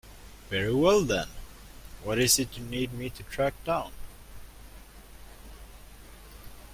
[0.49, 1.27] Very well then,
[2.03, 3.91] what is it that you need me to track down?